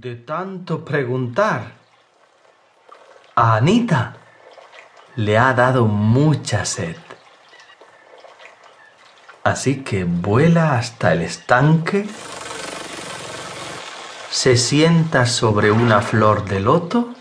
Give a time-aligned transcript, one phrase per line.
[0.00, 1.72] de tanto preguntar.
[3.34, 4.16] A Anita
[5.16, 6.96] le ha dado mucha sed.
[9.44, 12.08] Así que vuela hasta el estanque,
[14.30, 17.14] se sienta sobre una flor de loto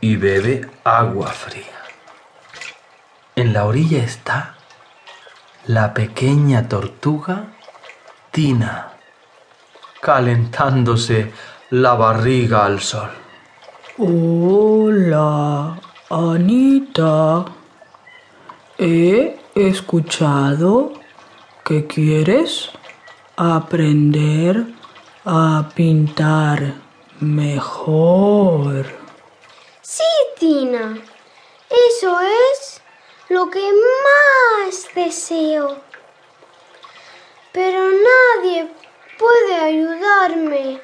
[0.00, 1.82] y bebe agua fría.
[3.34, 4.54] En la orilla está
[5.66, 7.48] la pequeña tortuga
[8.30, 8.95] Tina,
[10.06, 11.32] calentándose
[11.70, 13.10] la barriga al sol.
[13.98, 15.76] Hola,
[16.08, 17.44] Anita.
[18.78, 20.92] He escuchado
[21.64, 22.70] que quieres
[23.36, 24.64] aprender
[25.24, 26.74] a pintar
[27.18, 28.86] mejor.
[29.82, 30.04] Sí,
[30.38, 30.96] Tina.
[31.90, 32.80] Eso es
[33.28, 33.72] lo que
[34.06, 35.78] más deseo.
[37.52, 38.70] Pero nadie
[39.18, 40.80] puede ayudarme.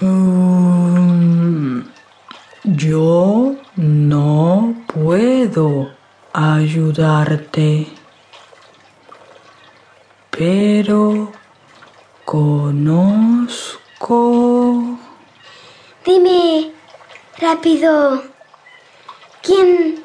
[0.00, 1.82] Mm,
[2.64, 5.90] yo no puedo
[6.32, 7.86] ayudarte,
[10.30, 11.32] pero
[12.24, 13.82] conozco...
[16.04, 16.72] Dime
[17.38, 18.22] rápido.
[19.42, 20.04] ¿Quién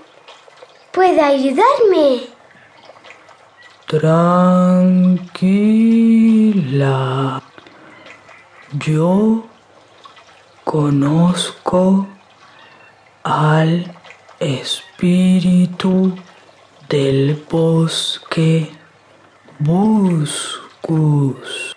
[0.91, 2.27] puede ayudarme?
[6.77, 7.41] Tranquila.
[8.85, 9.45] Yo
[10.63, 12.07] conozco
[13.23, 13.91] al
[14.39, 16.13] espíritu
[16.87, 18.69] del bosque
[19.59, 21.73] Buscus.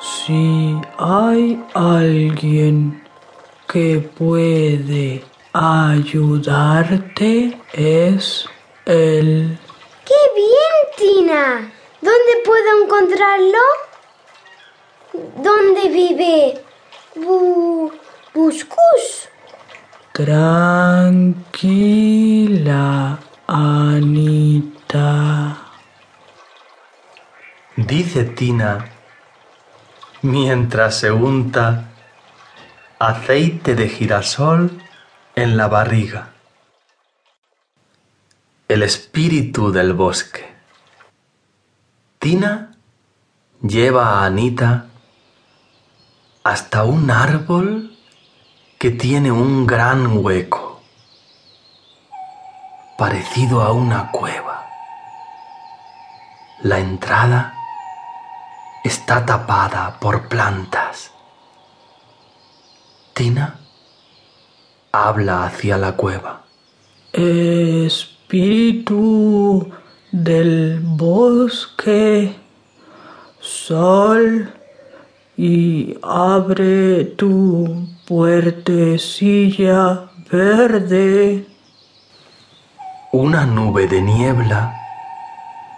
[0.00, 3.02] Si hay alguien
[3.70, 5.22] que puede
[5.52, 8.48] ayudarte es
[8.86, 9.58] él.
[10.08, 11.44] ¡Qué bien, Tina!
[12.00, 13.64] ¿Dónde puedo encontrarlo?
[15.36, 16.64] ¿Dónde vive
[17.14, 17.92] Bu
[18.32, 19.28] Buscus?
[20.12, 21.28] Tranquila,
[23.46, 25.18] Anita.
[27.76, 28.86] Dice Tina
[30.22, 31.90] mientras se unta
[32.98, 34.70] aceite de girasol
[35.34, 36.37] en la barriga.
[38.68, 40.54] El espíritu del bosque.
[42.18, 42.76] Tina
[43.62, 44.88] lleva a Anita
[46.44, 47.96] hasta un árbol
[48.78, 50.82] que tiene un gran hueco,
[52.98, 54.66] parecido a una cueva.
[56.60, 57.54] La entrada
[58.84, 61.10] está tapada por plantas.
[63.14, 63.60] Tina
[64.92, 66.42] habla hacia la cueva.
[68.28, 69.72] Espíritu
[70.12, 72.36] del bosque,
[73.40, 74.52] sol
[75.34, 81.46] y abre tu puertecilla verde.
[83.12, 84.74] Una nube de niebla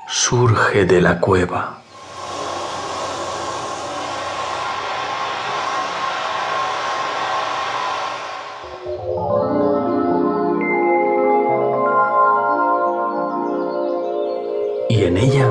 [0.09, 1.79] surge de la cueva.
[14.91, 15.49] Y en ella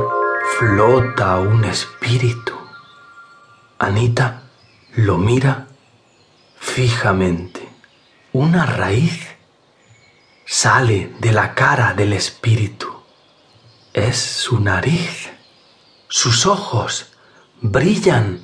[0.58, 2.52] flota un espíritu.
[3.78, 4.44] Anita
[4.98, 5.68] lo mira
[6.60, 7.70] fijamente.
[8.34, 9.30] Una raíz
[10.46, 12.90] sale de la cara del espíritu.
[13.94, 15.30] Es su nariz.
[16.10, 17.14] Sus ojos
[17.62, 18.42] brillan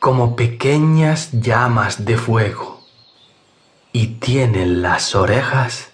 [0.00, 2.84] como pequeñas llamas de fuego
[3.90, 5.91] y tienen las orejas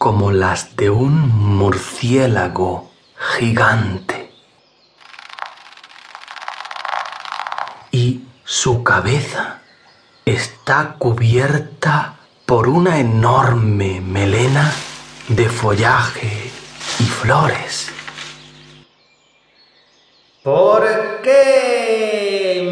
[0.00, 1.28] como las de un
[1.58, 2.90] murciélago
[3.36, 4.32] gigante.
[7.90, 9.60] Y su cabeza
[10.24, 12.14] está cubierta
[12.46, 14.72] por una enorme melena
[15.28, 16.50] de follaje
[16.98, 17.92] y flores.
[20.42, 22.70] ¿Por qué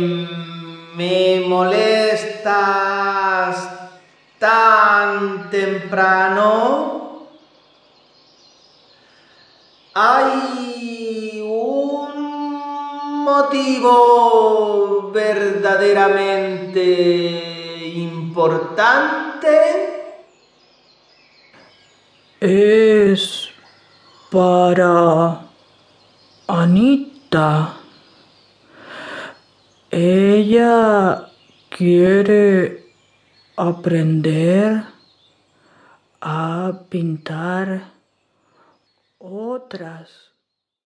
[0.95, 2.49] me molestas
[4.39, 6.99] tan temprano?
[10.01, 16.83] ¿Hay un motivo verdaderamente
[17.95, 19.55] importante?
[22.41, 23.51] Es
[24.31, 25.43] para
[26.47, 27.75] Anita.
[29.91, 31.29] Ella
[31.69, 32.85] quiere
[33.57, 34.85] aprender
[36.21, 37.93] a pintar
[39.19, 40.28] otras